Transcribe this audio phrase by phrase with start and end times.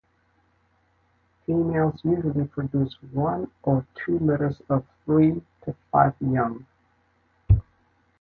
[1.45, 6.65] Females usually produce one or two litters of three to five young.